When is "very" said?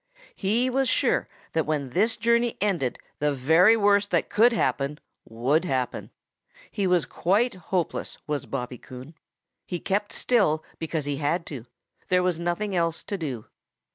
3.35-3.77